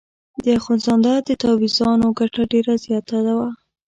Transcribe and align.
د 0.43 0.45
اخندزاده 0.59 1.13
د 1.27 1.29
تاویزانو 1.43 2.07
ګټه 2.19 2.41
ډېره 2.51 2.73
زیاته 2.85 3.17
وه. 3.37 3.49